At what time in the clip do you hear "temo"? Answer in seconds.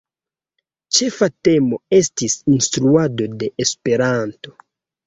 1.49-1.79